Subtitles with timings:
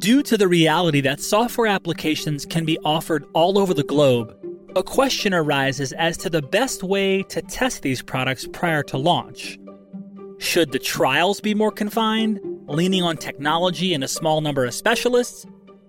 [0.00, 4.34] Due to the reality that software applications can be offered all over the globe,
[4.74, 9.58] a question arises as to the best way to test these products prior to launch.
[10.38, 15.44] Should the trials be more confined, leaning on technology and a small number of specialists?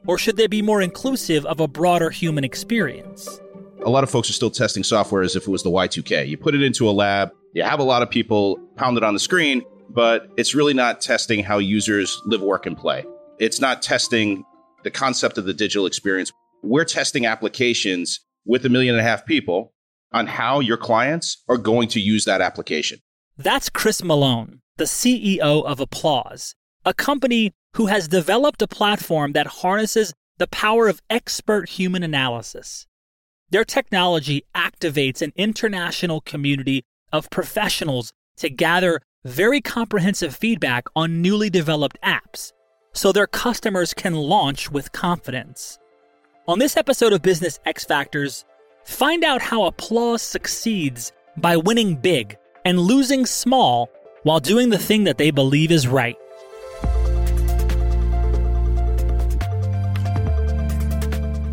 [0.05, 3.39] Or should they be more inclusive of a broader human experience?
[3.86, 6.28] A lot of folks are still testing software as if it was the Y2K.
[6.28, 9.14] You put it into a lab, you have a lot of people pound it on
[9.14, 13.05] the screen, but it's really not testing how users live, work, and play.
[13.41, 14.45] It's not testing
[14.83, 16.32] the concept of the digital experience.
[16.61, 19.73] We're testing applications with a million and a half people
[20.13, 22.99] on how your clients are going to use that application.
[23.39, 26.54] That's Chris Malone, the CEO of Applause,
[26.85, 32.85] a company who has developed a platform that harnesses the power of expert human analysis.
[33.49, 41.49] Their technology activates an international community of professionals to gather very comprehensive feedback on newly
[41.49, 42.52] developed apps
[42.94, 45.79] so their customers can launch with confidence.
[46.47, 48.45] On this episode of Business X Factors,
[48.83, 53.89] find out how Applause succeeds by winning big and losing small
[54.23, 56.17] while doing the thing that they believe is right.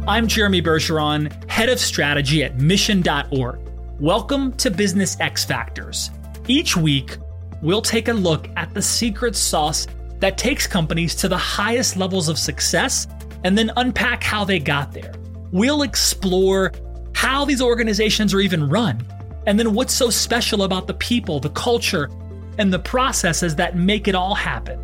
[0.08, 3.60] I'm Jeremy Bergeron, head of strategy at mission.org.
[4.00, 6.10] Welcome to Business X Factors.
[6.48, 7.18] Each week,
[7.60, 9.86] we'll take a look at the secret sauce
[10.20, 13.06] that takes companies to the highest levels of success
[13.44, 15.14] and then unpack how they got there.
[15.52, 16.72] We'll explore
[17.14, 19.05] how these organizations are even run,
[19.47, 22.10] and then what's so special about the people, the culture,
[22.58, 24.78] and the processes that make it all happen.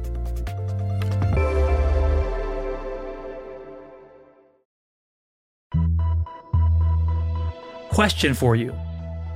[7.90, 8.72] Question for you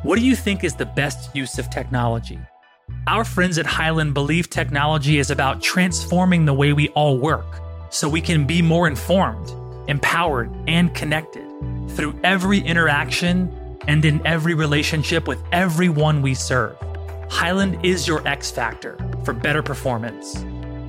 [0.03, 2.39] What do you think is the best use of technology?
[3.07, 7.47] Our friends at Hyland believe technology is about transforming the way we all work
[7.91, 9.51] so we can be more informed,
[9.89, 11.49] empowered, and connected
[11.91, 13.51] through every interaction
[13.87, 16.77] and in every relationship with everyone we serve.
[17.31, 20.45] Hyland is your X factor for better performance.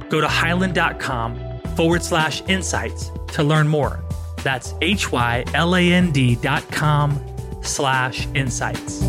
[0.09, 1.39] Go to hyland.com
[1.75, 4.03] forward slash insights to learn more.
[4.43, 7.19] That's H Y L A N D dot com
[7.61, 9.03] slash insights.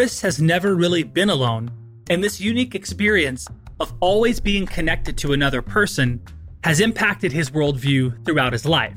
[0.00, 1.70] Chris has never really been alone,
[2.08, 3.46] and this unique experience
[3.80, 6.18] of always being connected to another person
[6.64, 8.96] has impacted his worldview throughout his life.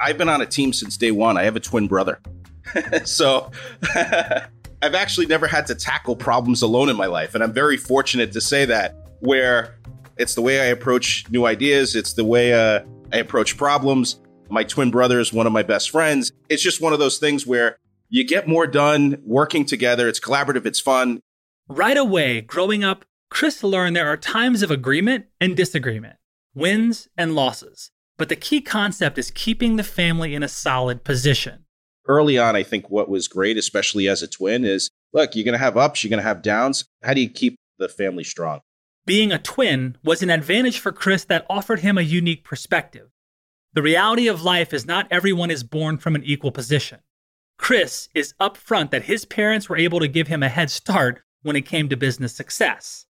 [0.00, 1.36] I've been on a team since day one.
[1.36, 2.20] I have a twin brother.
[3.04, 3.52] so
[3.94, 7.36] I've actually never had to tackle problems alone in my life.
[7.36, 9.76] And I'm very fortunate to say that, where
[10.16, 12.80] it's the way I approach new ideas, it's the way uh,
[13.12, 14.18] I approach problems.
[14.50, 16.32] My twin brother is one of my best friends.
[16.48, 17.78] It's just one of those things where
[18.08, 20.08] you get more done working together.
[20.08, 21.20] It's collaborative, it's fun.
[21.68, 26.16] Right away, growing up, Chris learned there are times of agreement and disagreement,
[26.54, 27.90] wins and losses.
[28.16, 31.66] But the key concept is keeping the family in a solid position
[32.08, 35.52] early on, I think what was great, especially as a twin, is look, you're going
[35.52, 36.86] to have ups, you're going to have downs.
[37.04, 38.60] How do you keep the family strong?
[39.06, 43.08] Being a twin was an advantage for Chris that offered him a unique perspective.
[43.74, 47.00] The reality of life is not everyone is born from an equal position.
[47.58, 51.56] Chris is upfront that his parents were able to give him a head start when
[51.56, 53.04] it came to business success.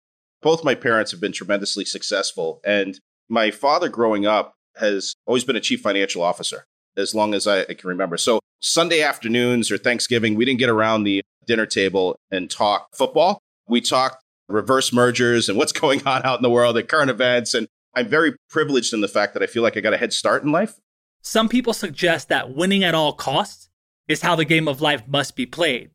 [0.42, 5.56] Both my parents have been tremendously successful, and my father growing up has always been
[5.56, 6.66] a chief financial officer
[6.98, 8.18] as long as I, can remember.
[8.18, 13.40] So Sunday afternoons or Thanksgiving, we didn't get around the dinner table and talk football.
[13.68, 17.54] We talked reverse mergers and what's going on out in the world at current events.
[17.54, 20.14] And I'm very privileged in the fact that I feel like I got a head
[20.14, 20.76] start in life.
[21.22, 23.70] Some people suggest that winning at all costs
[24.08, 25.92] is how the game of life must be played.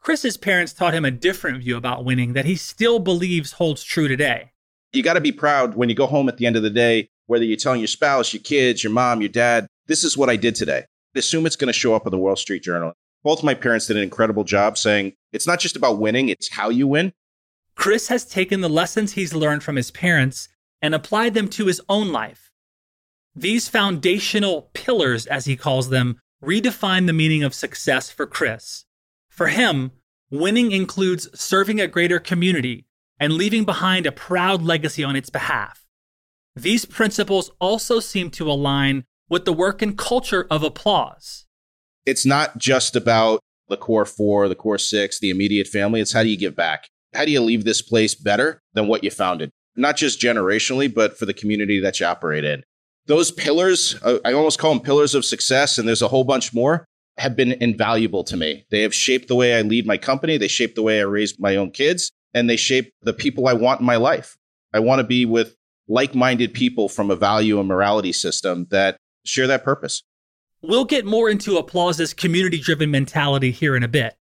[0.00, 4.08] Chris's parents taught him a different view about winning that he still believes holds true
[4.08, 4.52] today.
[4.92, 7.08] You got to be proud when you go home at the end of the day,
[7.26, 10.36] whether you're telling your spouse, your kids, your mom, your dad, this is what I
[10.36, 10.84] did today.
[11.14, 12.92] Assume it's going to show up in the Wall Street Journal.
[13.24, 16.70] Both my parents did an incredible job saying it's not just about winning, it's how
[16.70, 17.12] you win.
[17.74, 20.48] Chris has taken the lessons he's learned from his parents
[20.80, 22.50] and applied them to his own life.
[23.34, 28.84] These foundational pillars, as he calls them, redefine the meaning of success for Chris.
[29.28, 29.92] For him,
[30.30, 32.86] winning includes serving a greater community
[33.18, 35.84] and leaving behind a proud legacy on its behalf.
[36.54, 41.46] These principles also seem to align with the work and culture of applause.
[42.06, 46.00] It's not just about the core four, the core six, the immediate family.
[46.00, 46.88] It's how do you give back?
[47.14, 49.50] How do you leave this place better than what you found it?
[49.76, 52.64] Not just generationally, but for the community that you operate in.
[53.08, 56.54] Those pillars, uh, I almost call them pillars of success, and there's a whole bunch
[56.54, 56.86] more.
[57.16, 58.64] have been invaluable to me.
[58.70, 61.36] They have shaped the way I lead my company, they shape the way I raise
[61.40, 64.36] my own kids, and they shape the people I want in my life.
[64.72, 65.56] I want to be with
[65.88, 70.04] like minded people from a value and morality system that share that purpose.
[70.62, 74.16] We'll get more into Applause's community driven mentality here in a bit.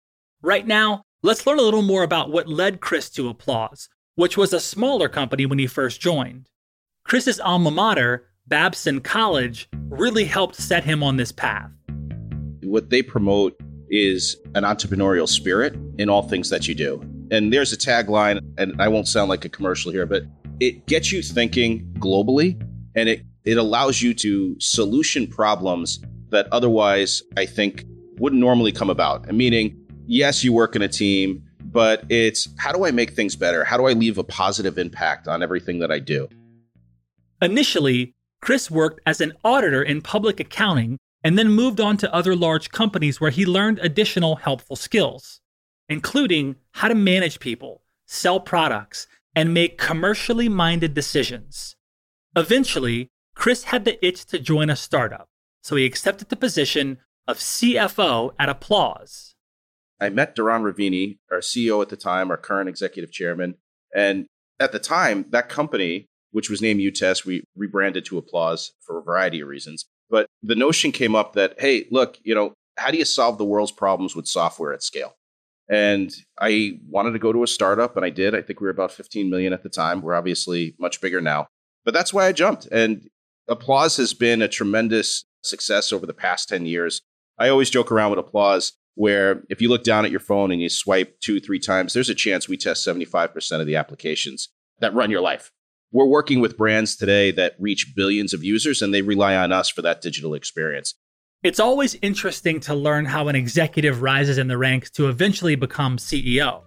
[0.43, 4.53] Right now, let's learn a little more about what led Chris to Applause, which was
[4.53, 6.49] a smaller company when he first joined.
[7.05, 11.71] Chris's alma mater, Babson College, really helped set him on this path.
[12.63, 13.59] What they promote
[13.89, 17.01] is an entrepreneurial spirit in all things that you do.
[17.31, 20.25] And there's a tagline, and I won't sound like a commercial here, but
[20.61, 22.61] it gets you thinking globally
[22.95, 27.85] and it, it allows you to solution problems that otherwise I think
[28.19, 29.27] wouldn't normally come about.
[29.33, 29.77] Meaning,
[30.07, 33.65] yes, you work in a team, but it's how do I make things better?
[33.65, 36.29] How do I leave a positive impact on everything that I do?
[37.43, 38.15] Initially,
[38.45, 42.69] Chris worked as an auditor in public accounting and then moved on to other large
[42.69, 45.41] companies where he learned additional helpful skills,
[45.89, 51.75] including how to manage people, sell products, and make commercially minded decisions.
[52.37, 55.31] Eventually, Chris had the itch to join a startup,
[55.63, 59.37] so he accepted the position of CFO at Applause.
[59.99, 63.55] I met Doron Reuveni, our CEO at the time, our current executive chairman.
[63.95, 64.27] And
[64.61, 69.03] at the time, that company, which was named UTest, we rebranded to Applause for a
[69.03, 69.87] variety of reasons.
[70.11, 73.45] But the notion came up that, hey, look, you know, how do you solve the
[73.45, 75.15] world's problems with software at scale?
[75.71, 78.35] And I wanted to go to a startup, and I did.
[78.35, 80.03] I think we were about 15 million at the time.
[80.03, 81.47] We're obviously much bigger now.
[81.85, 82.67] But that's why I jumped.
[82.67, 83.09] And
[83.49, 87.01] Applause has been a tremendous success over the past 10 years.
[87.39, 90.61] I always joke around with Applause where if you look down at your phone and
[90.61, 94.49] you swipe two, three times, there's a chance we test 75% of the applications
[94.81, 95.53] that run your life.
[95.95, 99.69] We're working with brands today that reach billions of users and they rely on us
[99.69, 100.93] for that digital experience.
[101.45, 105.99] It's always interesting to learn how an executive rises in the ranks to eventually become
[105.99, 106.63] CEO.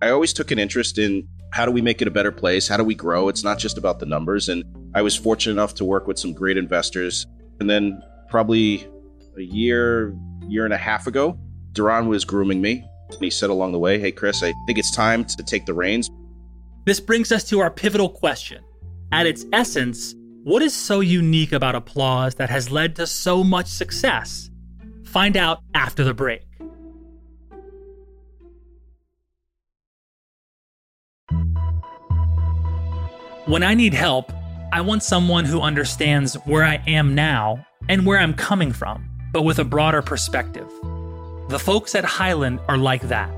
[0.00, 2.66] I always took an interest in how do we make it a better place?
[2.66, 3.28] How do we grow?
[3.28, 4.48] It's not just about the numbers.
[4.48, 4.64] And
[4.94, 7.26] I was fortunate enough to work with some great investors.
[7.60, 8.88] And then, probably
[9.36, 10.16] a year,
[10.48, 11.38] year and a half ago,
[11.72, 12.82] Doron was grooming me.
[13.10, 15.74] And he said along the way, Hey, Chris, I think it's time to take the
[15.74, 16.08] reins.
[16.84, 18.62] This brings us to our pivotal question.
[19.10, 23.68] At its essence, what is so unique about applause that has led to so much
[23.68, 24.50] success?
[25.04, 26.42] Find out after the break.
[33.46, 34.32] When I need help,
[34.72, 39.42] I want someone who understands where I am now and where I'm coming from, but
[39.42, 40.68] with a broader perspective.
[41.48, 43.30] The folks at Hyland are like that.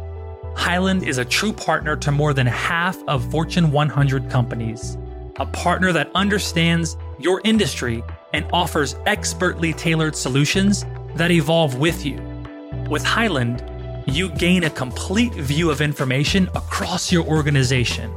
[0.57, 4.97] Hyland is a true partner to more than half of Fortune 100 companies
[5.39, 12.17] a partner that understands your industry and offers expertly tailored solutions that evolve with you.
[12.89, 13.63] With Hyland,
[14.07, 18.11] you gain a complete view of information across your organization,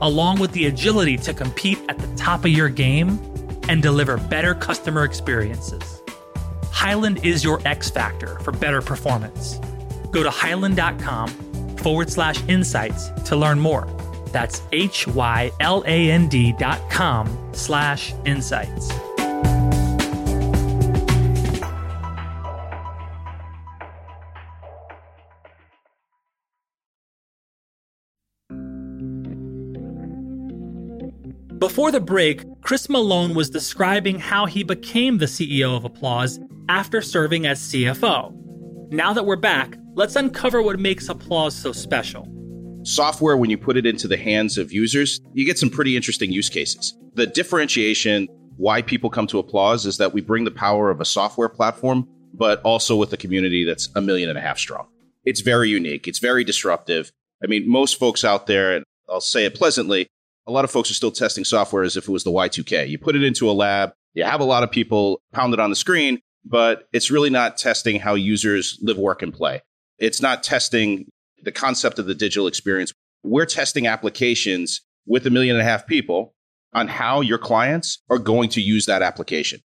[0.00, 3.20] along with the agility to compete at the top of your game
[3.68, 6.02] and deliver better customer experiences.
[6.70, 9.60] Hyland is your X factor for better performance.
[10.10, 11.41] Go to hyland.com
[11.82, 13.86] forward slash insights to learn more.
[14.32, 18.92] That's H Y L A N D dot com slash insights.
[31.62, 37.00] Before the break, Chris Malone was describing how he became the CEO of Applause after
[37.00, 38.34] serving as CFO.
[38.90, 42.28] Now that we're back, let's uncover what makes Applause so special
[42.84, 46.30] software, when you put it into the hands of users, you get some pretty interesting
[46.32, 46.96] use cases.
[47.14, 51.04] The differentiation why people come to Applause is that we bring the power of a
[51.04, 54.88] software platform, but also with a community that's a million and a half strong.
[55.24, 56.08] It's very unique.
[56.08, 57.12] It's very disruptive.
[57.42, 60.06] I mean, most folks out there, and I'll say it pleasantly,
[60.46, 62.88] a lot of folks are still testing software as if it was the Y2K.
[62.88, 65.70] You put it into a lab, you have a lot of people pound it on
[65.70, 69.62] the screen, but it's really not testing how users live, work, and play.
[69.98, 71.06] It's not testing
[71.42, 72.92] the concept of the digital experience.
[73.22, 76.34] We're testing applications with a million and a half people
[76.72, 79.60] on how your clients are going to use that application.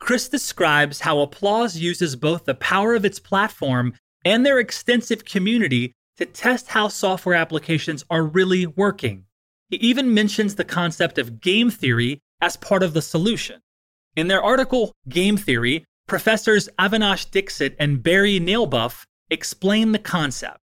[0.00, 3.92] Chris describes how Applause uses both the power of its platform
[4.24, 9.24] and their extensive community to test how software applications are really working.
[9.68, 13.60] He even mentions the concept of game theory as part of the solution.
[14.16, 20.58] In their article, Game Theory, professors Avinash Dixit and Barry Nalebuff explain the concept.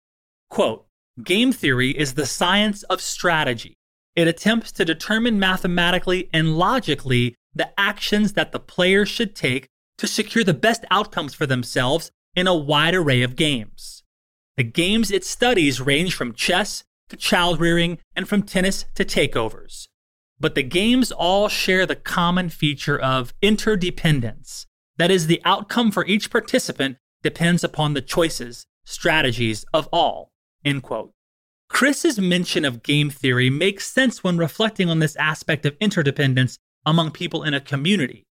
[0.50, 0.86] Quote
[1.24, 3.76] Game theory is the science of strategy.
[4.16, 9.68] It attempts to determine mathematically and logically the actions that the players should take
[9.98, 14.04] to secure the best outcomes for themselves in a wide array of games.
[14.58, 19.88] The games it studies range from chess to child rearing and from tennis to takeovers.
[20.40, 24.66] But the games all share the common feature of interdependence.
[24.98, 30.30] That is, the outcome for each participant depends upon the choices, strategies of all.
[30.64, 31.12] End quote.
[31.70, 37.12] Chris's mention of game theory makes sense when reflecting on this aspect of interdependence among
[37.12, 38.24] people in a community.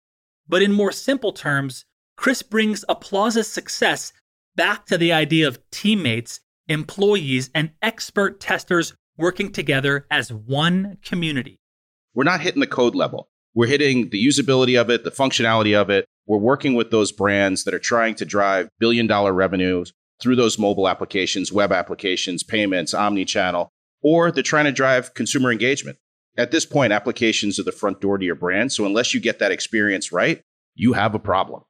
[0.47, 1.85] But in more simple terms,
[2.17, 4.13] Chris brings Applause's success
[4.55, 11.59] back to the idea of teammates, employees, and expert testers working together as one community.
[12.15, 13.29] We're not hitting the code level.
[13.55, 16.07] We're hitting the usability of it, the functionality of it.
[16.27, 20.59] We're working with those brands that are trying to drive billion dollar revenues through those
[20.59, 23.69] mobile applications, web applications, payments, omni-channel,
[24.03, 25.99] or they're trying to drive consumer engagement.
[26.39, 28.73] At this point, applications are the front door to your brand.
[28.73, 30.41] So unless you get that experience right,
[30.75, 31.63] you have a problem.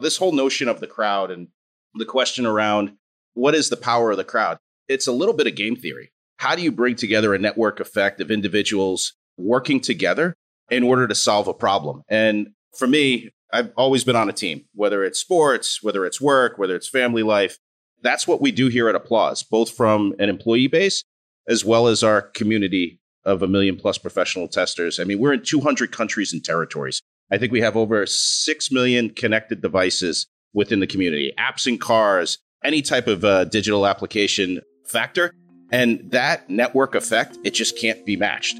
[0.00, 1.48] This whole notion of the crowd and
[1.94, 2.92] the question around
[3.32, 4.58] what is the power of the crowd?
[4.88, 6.10] It's a little bit of game theory.
[6.38, 10.36] How do you bring together a network effect of individuals working together
[10.70, 12.02] in order to solve a problem?
[12.08, 16.58] And for me, I've always been on a team, whether it's sports, whether it's work,
[16.58, 17.58] whether it's family life.
[18.02, 21.02] That's what we do here at Applause, both from an employee base
[21.48, 25.00] as well as our community of a million plus professional testers.
[25.00, 27.00] I mean, we're in 200 countries and territories.
[27.30, 32.38] I think we have over 6 million connected devices within the community, apps and cars,
[32.64, 35.32] any type of uh, digital application factor.
[35.72, 38.58] And that network effect, it just can't be matched.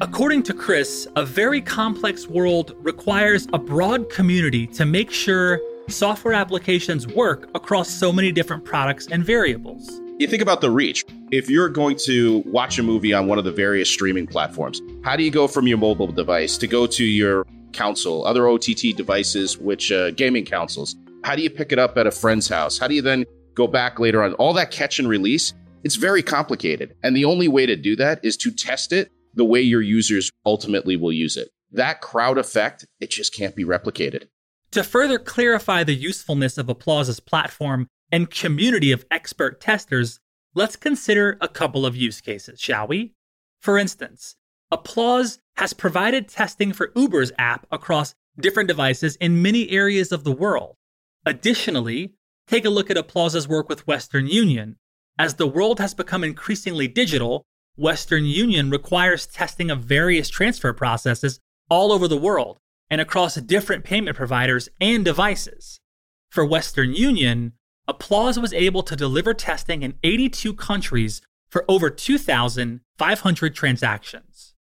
[0.00, 6.34] According to Chris, a very complex world requires a broad community to make sure software
[6.34, 10.00] applications work across so many different products and variables.
[10.18, 11.04] You think about the reach.
[11.30, 15.16] If you're going to watch a movie on one of the various streaming platforms, how
[15.16, 19.58] do you go from your mobile device to go to your console, other OTT devices,
[19.58, 20.96] which uh, gaming consoles?
[21.24, 22.78] How do you pick it up at a friend's house?
[22.78, 23.24] How do you then
[23.54, 24.34] go back later on?
[24.34, 26.94] All that catch and release, it's very complicated.
[27.02, 30.30] And the only way to do that is to test it the way your users
[30.44, 31.50] ultimately will use it.
[31.72, 34.28] That crowd effect, it just can't be replicated.
[34.72, 40.20] To further clarify the usefulness of Applause's platform and community of expert testers,
[40.54, 43.14] let's consider a couple of use cases, shall we?
[43.60, 44.36] For instance,
[44.70, 50.32] Applause has provided testing for Uber's app across different devices in many areas of the
[50.32, 50.76] world.
[51.24, 52.14] Additionally,
[52.48, 54.76] take a look at Applause's work with Western Union.
[55.18, 57.44] As the world has become increasingly digital,
[57.76, 62.58] Western Union requires testing of various transfer processes all over the world,
[62.90, 65.80] and across different payment providers and devices.
[66.30, 67.52] For Western Union,
[67.86, 74.54] Applause was able to deliver testing in 82 countries for over 2,500 transactions.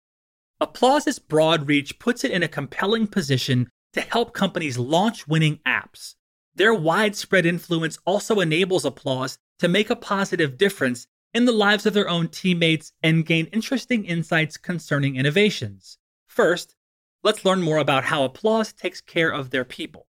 [0.59, 6.15] Applause's broad reach puts it in a compelling position to help companies launch winning apps.
[6.55, 11.93] Their widespread influence also enables Applause to make a positive difference in the lives of
[11.93, 15.97] their own teammates and gain interesting insights concerning innovations.
[16.27, 16.75] First,
[17.23, 20.07] Let's learn more about how Applause takes care of their people.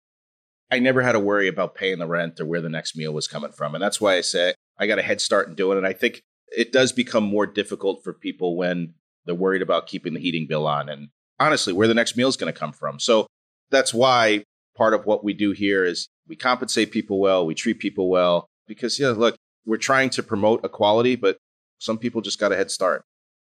[0.72, 3.28] I never had to worry about paying the rent or where the next meal was
[3.28, 3.76] coming from.
[3.76, 5.84] And that's why I say I got a head start in doing it.
[5.84, 10.20] I think it does become more difficult for people when they're worried about keeping the
[10.20, 13.00] heating bill on and honestly, where the next meal is going to come from.
[13.00, 13.28] So
[13.70, 14.44] that's why
[14.76, 18.48] part of what we do here is we compensate people well, we treat people well,
[18.68, 21.38] because, yeah, look, we're trying to promote equality, but
[21.80, 23.04] some people just got a head start.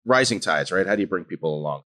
[0.06, 0.86] Rising tides, right?
[0.86, 1.82] How do you bring people along?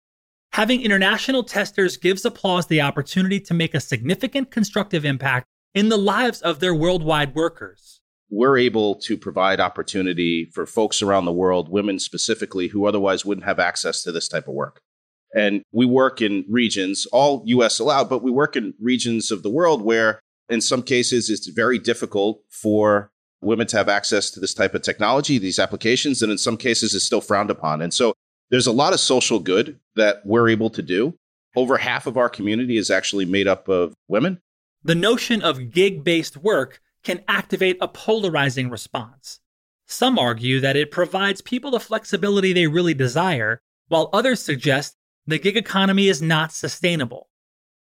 [0.52, 5.98] Having international testers gives Applause the opportunity to make a significant constructive impact in the
[5.98, 8.00] lives of their worldwide workers.
[8.30, 13.46] We're able to provide opportunity for folks around the world, women specifically, who otherwise wouldn't
[13.46, 14.80] have access to this type of work.
[15.34, 19.50] And we work in regions, all US allowed, but we work in regions of the
[19.50, 23.10] world where, in some cases, it's very difficult for
[23.40, 26.95] women to have access to this type of technology, these applications, and in some cases,
[26.95, 27.83] is still frowned upon.
[27.83, 28.14] And so
[28.50, 31.14] there's a lot of social good that we're able to do.
[31.57, 34.40] Over half of our community is actually made up of women.
[34.83, 39.40] The notion of gig based work can activate a polarizing response.
[39.87, 45.38] Some argue that it provides people the flexibility they really desire, while others suggest the
[45.38, 47.28] gig economy is not sustainable.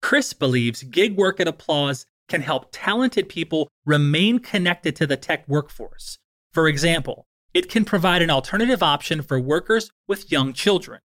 [0.01, 5.47] Chris believes gig work at Applause can help talented people remain connected to the tech
[5.47, 6.17] workforce.
[6.53, 11.01] For example, it can provide an alternative option for workers with young children.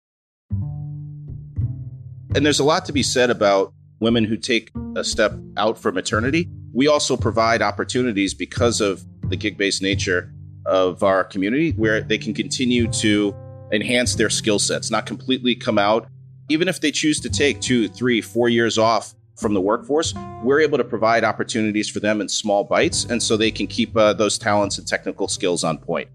[2.33, 5.91] And there's a lot to be said about women who take a step out for
[5.91, 6.49] maternity.
[6.73, 10.33] We also provide opportunities because of the gig based nature
[10.65, 13.35] of our community where they can continue to
[13.71, 16.07] enhance their skill sets, not completely come out.
[16.49, 20.61] Even if they choose to take two, three, four years off from the workforce, we're
[20.61, 24.13] able to provide opportunities for them in small bites, and so they can keep uh,
[24.13, 26.07] those talents and technical skills on point.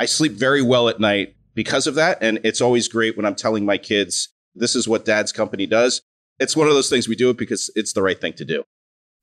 [0.00, 3.34] I sleep very well at night because of that, and it's always great when I'm
[3.34, 6.00] telling my kids, this is what dad's company does.
[6.38, 8.64] It's one of those things we do it because it's the right thing to do.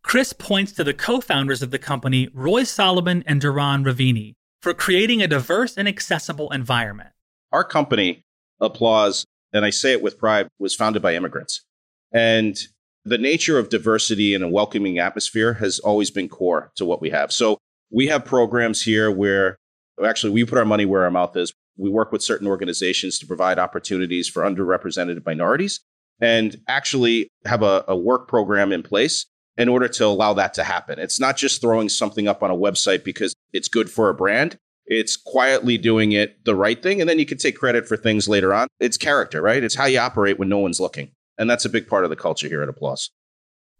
[0.04, 4.74] Chris points to the co founders of the company, Roy Solomon and Doron Reuveni, for
[4.74, 7.10] creating a diverse and accessible environment.
[7.52, 8.24] Our company,
[8.62, 11.64] Applause, and I say it with pride, was founded by immigrants.
[12.12, 12.58] And
[13.10, 17.10] the nature of diversity and a welcoming atmosphere has always been core to what we
[17.10, 17.32] have.
[17.32, 17.58] So
[17.92, 19.58] we have programs here where
[20.04, 21.52] actually we put our money where our mouth is.
[21.78, 25.80] We work with certain organizations to provide opportunities for underrepresented minorities
[26.22, 29.26] and actually have a, a work program in place
[29.58, 31.00] in order to allow that to happen.
[31.00, 34.58] It's not just throwing something up on a website because it's good for a brand.
[34.86, 37.00] It's quietly doing it the right thing.
[37.00, 38.68] And then you can take credit for things later on.
[38.80, 39.64] It's character, right?
[39.64, 41.12] It's how you operate when no one's looking.
[41.40, 43.10] And that's a big part of the culture here at Applause.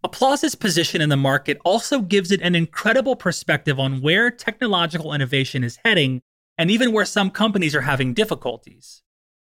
[0.04, 5.64] Applause's position in the market also gives it an incredible perspective on where technological innovation
[5.64, 6.22] is heading
[6.58, 9.04] and even where some companies are having difficulties.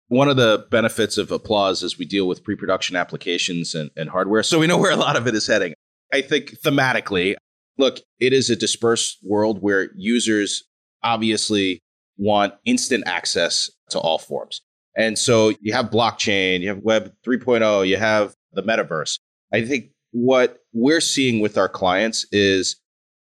[0.09, 4.11] One of the benefits of Applause is we deal with pre production applications and, and
[4.11, 5.75] hardware, so we know where a lot of it is heading.
[6.12, 7.37] I think thematically,
[7.78, 10.64] look, it is a dispersed world where users
[11.02, 11.80] obviously
[12.18, 14.61] want instant access to all forms.
[14.96, 19.18] And so you have blockchain, you have Web 3.0, you have the metaverse.
[19.52, 22.76] I think what we're seeing with our clients is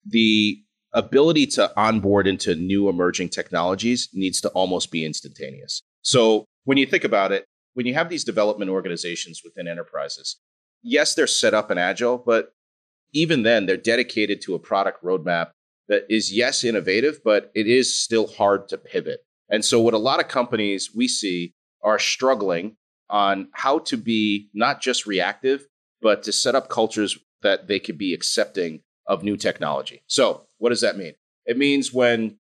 [0.06, 0.62] the
[0.94, 5.82] ability to onboard into new emerging technologies needs to almost be instantaneous.
[6.02, 10.38] So when you think about it, when you have these development organizations within enterprises,
[10.84, 12.52] yes, they're set up and agile, but
[13.14, 15.52] even then, they're dedicated to a product roadmap
[15.88, 19.22] that is, yes, innovative, but it is still hard to pivot.
[19.50, 22.75] And so, what a lot of companies we see are struggling
[23.10, 25.66] on how to be not just reactive,
[26.01, 30.01] but to set up cultures that they could be accepting of new technology.
[30.08, 31.13] So, what does that mean?
[31.46, 32.38] It means when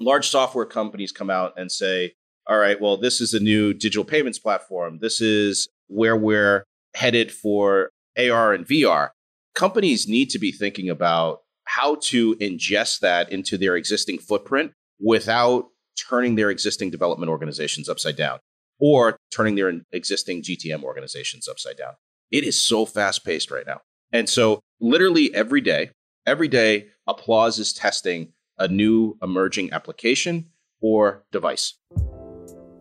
[0.00, 2.14] large software companies come out and say,
[2.48, 4.98] all right, well, this is a new digital payments platform.
[5.00, 9.10] This is where we're headed for AR and VR.
[9.54, 15.66] Companies need to be thinking about how to ingest that into their existing footprint without
[15.96, 18.38] turning their existing development organizations upside down
[18.78, 21.94] or turning their existing GTM organizations upside down.
[22.30, 23.80] It is so fast paced right now.
[24.12, 25.90] And so, literally every day,
[26.26, 30.46] every day, Applause is testing a new emerging application
[30.80, 31.74] or device.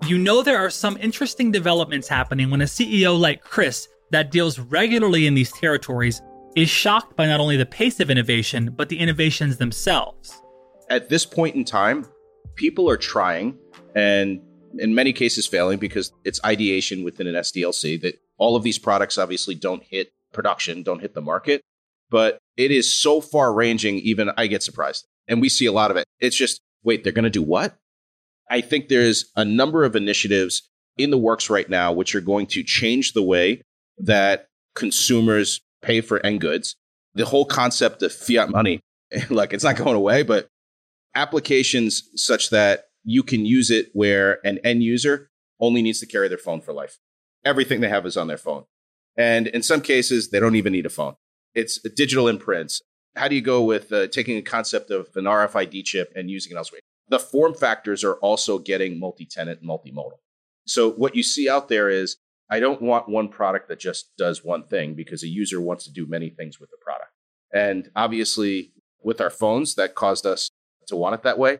[0.08, 4.60] You know, there are some interesting developments happening when a CEO like Chris, that deals
[4.60, 6.22] regularly in these territories,
[6.56, 10.42] is shocked by not only the pace of innovation, but the innovations themselves.
[10.90, 12.06] At this point in time,
[12.56, 13.58] people are trying
[13.96, 14.42] and
[14.78, 19.18] in many cases failing because it's ideation within an SDLC that all of these products
[19.18, 21.62] obviously don't hit production, don't hit the market,
[22.10, 25.06] but it is so far ranging, even I get surprised.
[25.28, 26.06] And we see a lot of it.
[26.20, 27.78] It's just, wait, they're going to do what?
[28.50, 32.48] I think there's a number of initiatives in the works right now which are going
[32.48, 33.62] to change the way
[33.98, 36.76] that consumers pay for end goods.
[37.16, 38.82] The whole concept of fiat money,
[39.30, 40.48] like it's not going away, but
[41.16, 46.28] applications such that you can use it where an end user only needs to carry
[46.28, 47.00] their phone for life.
[47.44, 48.66] Everything they have is on their phone.
[49.18, 51.16] And in some cases, they don't even need a phone.
[51.54, 52.82] It's digital imprints.
[53.16, 56.52] How do you go with uh, taking a concept of an RFID chip and using
[56.52, 56.82] it elsewhere?
[57.08, 60.20] The form factors are also getting multi tenant multimodal.
[60.68, 62.18] So what you see out there is
[62.50, 65.92] I don't want one product that just does one thing because a user wants to
[65.92, 67.12] do many things with the product.
[67.54, 70.50] And obviously, with our phones, that caused us
[70.88, 71.60] to want it that way.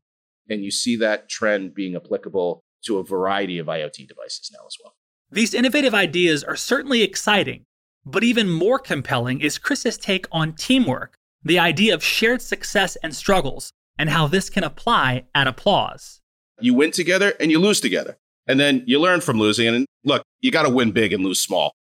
[0.50, 4.78] And you see that trend being applicable to a variety of IoT devices now as
[4.84, 4.94] well.
[5.32, 7.64] These innovative ideas are certainly exciting,
[8.06, 13.16] but even more compelling is Chris's take on teamwork, the idea of shared success and
[13.16, 16.22] struggles, and how this can apply at Applause.
[16.62, 18.18] You win together and you lose together.
[18.48, 19.68] And then you learn from losing.
[19.68, 21.72] And look, you got to win big and lose small.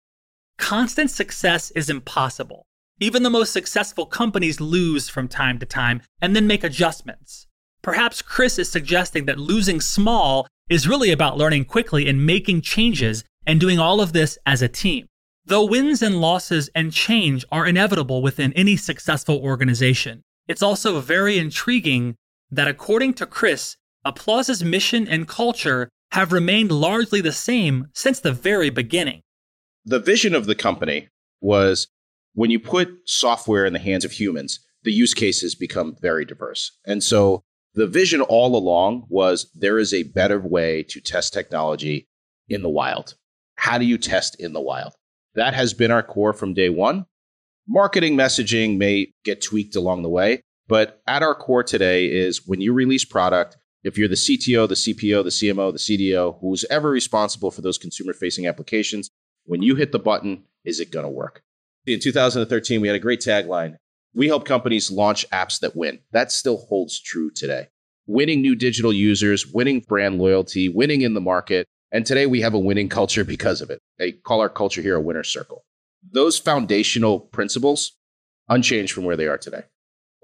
[0.57, 2.65] Constant success is impossible.
[3.01, 7.47] Even the most successful companies lose from time to time and then make adjustments.
[7.83, 13.25] Perhaps Chris is suggesting that losing small is really about learning quickly and making changes
[13.47, 15.07] and doing all of this as a team.
[15.45, 21.37] Though wins and losses and change are inevitable within any successful organization, it's also very
[21.37, 22.15] intriguing
[22.51, 23.77] that according to Chris,
[24.07, 29.21] Applause's mission and culture have remained largely the same since the very beginning.
[29.85, 31.09] The vision of the company
[31.41, 31.89] was
[32.35, 36.79] when you put software in the hands of humans, the use cases become very diverse.
[36.87, 37.43] And so
[37.75, 42.07] the vision all along was there is a better way to test technology
[42.49, 43.15] in the wild.
[43.57, 44.95] How do you test in the wild?
[45.35, 47.07] That has been our core from day one.
[47.67, 52.61] Marketing messaging may get tweaked along the way, but at our core today is when
[52.61, 56.91] you release product, if you're the CTO, the CPO, the CMO, the CDO, who's ever
[56.91, 59.09] responsible for those consumer facing applications,
[59.45, 61.43] when you hit the button, is it going to work?
[61.87, 63.77] In 2013, we had a great tagline.
[64.15, 65.99] We help companies launch apps that win.
[66.13, 67.69] That still holds true today.
[68.07, 71.67] Winning new digital users, winning brand loyalty, winning in the market.
[71.93, 73.81] And today we have a winning culture because of it.
[73.99, 75.63] They call our culture here a winner circle.
[76.11, 77.93] Those foundational principles
[78.49, 79.65] unchanged from where they are today.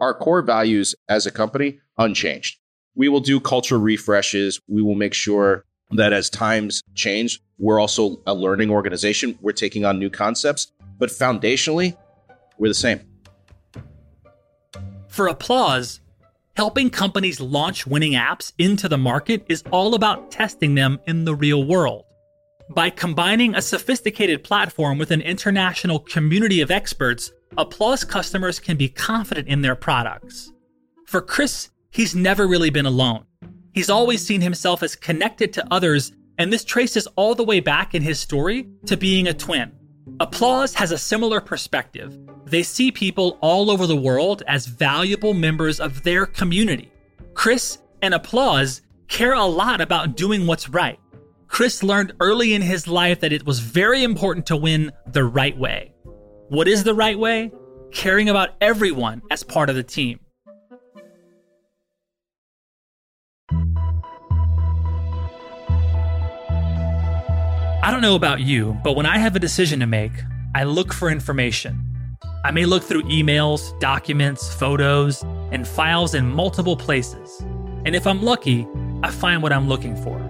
[0.01, 2.59] Our core values as a company unchanged.
[2.95, 4.61] We will do culture refreshes.
[4.67, 9.39] We will make sure that as times change, we're also a learning organization.
[9.43, 11.97] We're taking on new concepts, but foundationally,
[12.59, 13.01] we're the same.
[15.09, 16.01] For applause,
[16.57, 21.35] helping companies launch winning apps into the market is all about testing them in the
[21.35, 22.05] real world.
[22.69, 28.89] By combining a sophisticated platform with an international community of experts, Applause customers can be
[28.89, 30.53] confident in their products.
[31.07, 33.25] For Chris, he's never really been alone.
[33.73, 37.95] He's always seen himself as connected to others, and this traces all the way back
[37.95, 39.73] in his story to being a twin.
[40.19, 42.19] Applause has a similar perspective.
[42.45, 46.91] They see people all over the world as valuable members of their community.
[47.35, 50.99] Chris and Applause care a lot about doing what's right.
[51.47, 55.57] Chris learned early in his life that it was very important to win the right
[55.59, 55.93] way.
[56.49, 57.53] What is the right way?
[57.93, 60.21] Caring about everyone as part of the team.
[67.83, 70.13] I don't know about you, but when I have a decision to make,
[70.55, 72.17] I look for information.
[72.45, 77.41] I may look through emails, documents, photos, and files in multiple places.
[77.87, 78.69] And if I'm lucky,
[79.03, 80.21] I find what I'm looking for.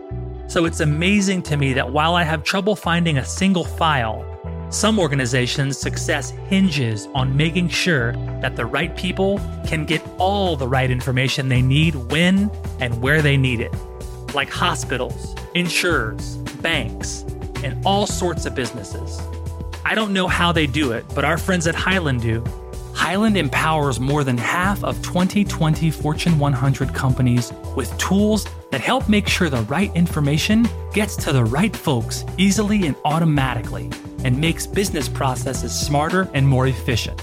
[0.47, 4.25] So it's amazing to me that while I have trouble finding a single file,
[4.71, 10.69] some organizations' success hinges on making sure that the right people can get all the
[10.69, 13.75] right information they need when and where they need it,
[14.35, 17.25] like hospitals, insurers, banks,
[17.65, 19.21] and all sorts of businesses.
[19.85, 22.45] I don't know how they do it, but our friends at Hyland do.
[22.95, 29.27] Hyland empowers more than half of 2020 Fortune 100 companies with tools that help make
[29.27, 33.91] sure the right information gets to the right folks easily and automatically
[34.23, 37.21] and makes business processes smarter and more efficient.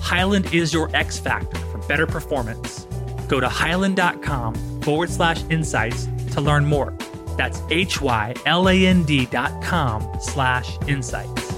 [0.00, 2.86] Hyland is your X factor for better performance.
[3.28, 6.94] Go to hyland.com forward slash insights to learn more.
[7.38, 11.48] That's H Y L A N D dot com slash insights.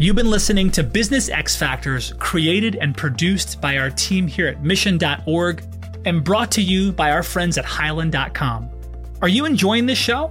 [0.00, 4.62] You've been listening to Business X Factors, created and produced by our team here at
[4.62, 5.62] mission.org
[6.06, 8.79] and brought to you by our friends at hyland.com.
[9.22, 10.30] Are you enjoying this show?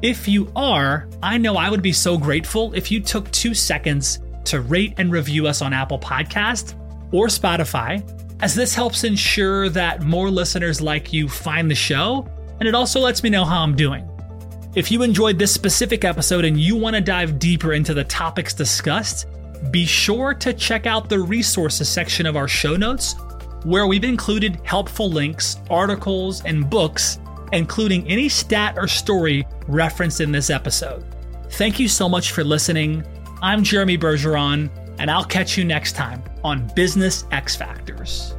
[0.00, 4.20] If you are, I know I would be so grateful if you took two seconds
[4.44, 6.74] to rate and review us on Apple Podcast
[7.12, 8.08] or Spotify,
[8.42, 12.28] as this helps ensure that more listeners like you find the show,
[12.60, 14.08] and it also lets me know how I'm doing.
[14.76, 18.54] If you enjoyed this specific episode and you want to dive deeper into the topics
[18.54, 19.26] discussed,
[19.72, 23.16] be sure to check out the resources section of our show notes,
[23.64, 27.18] where we've included helpful links, articles, and books,
[27.52, 31.04] including any stat or story referenced in this episode.
[31.52, 33.04] Thank you so much for listening.
[33.42, 38.35] I'm Jeremy Bergeron, and I'll catch you next time on Business X Factors.